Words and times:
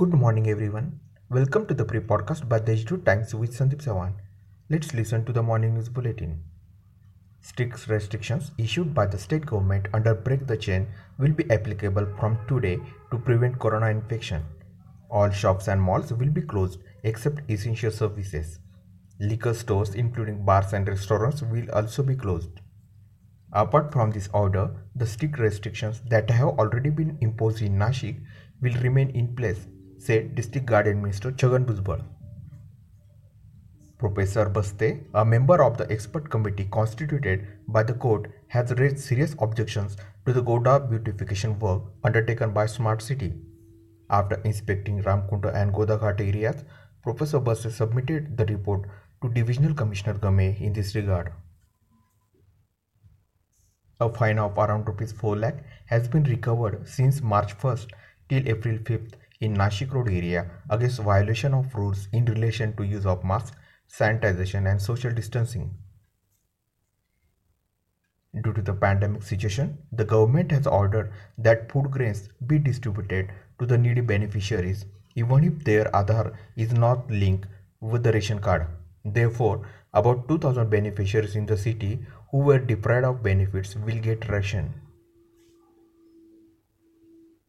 Good 0.00 0.14
morning, 0.14 0.46
everyone. 0.48 0.98
Welcome 1.28 1.66
to 1.66 1.74
the 1.74 1.84
pre 1.84 2.00
podcast 2.00 2.48
by 2.48 2.58
the 2.58 2.72
Institute 2.72 3.04
Times 3.04 3.34
with 3.34 3.54
Sandeep 3.54 3.82
Sawan. 3.86 4.12
Let's 4.70 4.94
listen 4.94 5.26
to 5.26 5.32
the 5.38 5.42
morning 5.42 5.74
news 5.74 5.90
bulletin. 5.90 6.30
Strict 7.42 7.86
restrictions 7.86 8.50
issued 8.56 8.94
by 8.94 9.04
the 9.04 9.18
state 9.18 9.44
government 9.44 9.88
under 9.92 10.14
Break 10.14 10.46
the 10.46 10.56
Chain 10.56 10.86
will 11.18 11.34
be 11.40 11.44
applicable 11.50 12.06
from 12.18 12.38
today 12.48 12.78
to 13.10 13.18
prevent 13.18 13.58
corona 13.58 13.90
infection. 13.90 14.46
All 15.10 15.28
shops 15.28 15.68
and 15.68 15.82
malls 15.82 16.14
will 16.14 16.30
be 16.38 16.46
closed 16.52 16.78
except 17.02 17.50
essential 17.50 17.90
services. 17.90 18.58
Liquor 19.18 19.52
stores, 19.52 19.94
including 19.94 20.46
bars 20.46 20.72
and 20.72 20.88
restaurants, 20.88 21.42
will 21.42 21.70
also 21.72 22.02
be 22.02 22.16
closed. 22.16 22.62
Apart 23.52 23.92
from 23.92 24.12
this 24.12 24.30
order, 24.32 24.64
the 24.94 25.06
strict 25.06 25.38
restrictions 25.38 26.00
that 26.08 26.30
have 26.30 26.56
already 26.64 26.88
been 26.88 27.18
imposed 27.20 27.60
in 27.60 27.76
Nashik 27.76 28.24
will 28.62 28.80
remain 28.80 29.10
in 29.10 29.36
place, 29.36 29.66
said 30.00 30.34
District 30.34 30.66
Guardian 30.66 31.02
Minister 31.02 31.30
Chhagan 31.30 31.66
Bhujbal. 31.66 32.02
Professor 33.98 34.48
Baste, 34.48 34.96
a 35.12 35.24
member 35.26 35.62
of 35.62 35.76
the 35.76 35.90
expert 35.92 36.30
committee 36.30 36.66
constituted 36.70 37.46
by 37.68 37.82
the 37.82 37.92
court, 37.92 38.30
has 38.48 38.72
raised 38.78 38.98
serious 38.98 39.34
objections 39.40 39.98
to 40.24 40.32
the 40.32 40.40
Goda 40.40 40.80
beautification 40.80 41.58
work 41.58 41.82
undertaken 42.02 42.52
by 42.52 42.64
Smart 42.64 43.02
City. 43.02 43.34
After 44.08 44.40
inspecting 44.42 45.02
Ramkunda 45.02 45.54
and 45.54 45.74
Godaghat 45.74 46.26
areas, 46.26 46.64
Professor 47.02 47.38
Baste 47.38 47.70
submitted 47.70 48.38
the 48.38 48.46
report 48.46 48.88
to 49.22 49.28
Divisional 49.28 49.74
Commissioner 49.74 50.14
Game 50.14 50.40
in 50.40 50.72
this 50.72 50.94
regard. 50.94 51.32
A 54.00 54.08
fine 54.08 54.38
of 54.38 54.56
around 54.56 54.88
rupees 54.88 55.12
4 55.12 55.36
lakh 55.36 55.62
has 55.86 56.08
been 56.08 56.24
recovered 56.24 56.88
since 56.88 57.20
March 57.20 57.58
1st 57.58 57.90
till 58.30 58.48
April 58.48 58.78
5th 58.78 59.12
in 59.40 59.54
Nashik 59.56 59.92
Road 59.92 60.08
area 60.08 60.50
against 60.68 61.00
violation 61.00 61.54
of 61.54 61.74
rules 61.74 62.08
in 62.12 62.24
relation 62.26 62.76
to 62.76 62.84
use 62.84 63.06
of 63.06 63.24
masks, 63.24 63.56
sanitization 63.88 64.70
and 64.70 64.80
social 64.80 65.12
distancing. 65.12 65.70
Due 68.42 68.52
to 68.52 68.62
the 68.62 68.74
pandemic 68.74 69.22
situation, 69.22 69.78
the 69.92 70.04
government 70.04 70.52
has 70.52 70.66
ordered 70.66 71.12
that 71.38 71.70
food 71.72 71.90
grains 71.90 72.28
be 72.46 72.58
distributed 72.58 73.32
to 73.58 73.66
the 73.66 73.76
needy 73.76 74.00
beneficiaries 74.00 74.84
even 75.16 75.44
if 75.44 75.64
their 75.64 75.86
Aadhaar 75.86 76.34
is 76.56 76.72
not 76.72 77.10
linked 77.10 77.46
with 77.80 78.02
the 78.04 78.12
ration 78.12 78.38
card. 78.38 78.66
Therefore, 79.04 79.66
about 79.92 80.28
2000 80.28 80.70
beneficiaries 80.70 81.34
in 81.34 81.46
the 81.46 81.56
city 81.56 81.98
who 82.30 82.38
were 82.38 82.58
deprived 82.58 83.06
of 83.06 83.22
benefits 83.22 83.74
will 83.74 83.98
get 83.98 84.28
ration. 84.28 84.72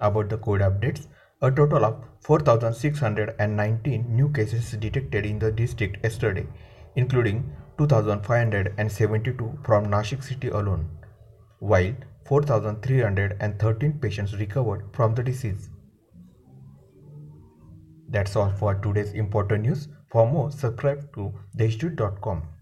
About 0.00 0.28
the 0.28 0.36
code 0.36 0.60
updates, 0.60 1.06
a 1.42 1.50
total 1.50 1.84
of 1.84 2.02
4,619 2.20 4.06
new 4.08 4.30
cases 4.30 4.72
detected 4.72 5.26
in 5.26 5.38
the 5.38 5.52
district 5.52 6.02
yesterday, 6.02 6.46
including 6.94 7.52
2,572 7.78 9.58
from 9.62 9.86
Nashik 9.86 10.22
city 10.24 10.48
alone, 10.48 10.88
while 11.58 11.94
4,313 12.24 13.92
patients 14.00 14.34
recovered 14.34 14.84
from 14.92 15.14
the 15.14 15.22
disease. 15.22 15.68
That's 18.08 18.34
all 18.34 18.50
for 18.52 18.74
today's 18.74 19.12
important 19.12 19.64
news. 19.64 19.88
For 20.10 20.26
more, 20.26 20.50
subscribe 20.50 21.12
to 21.14 21.34
theinstitute.com. 21.58 22.55